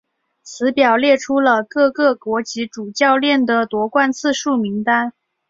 [0.41, 5.13] 此表列出了各个国籍主教练的夺冠次数名单。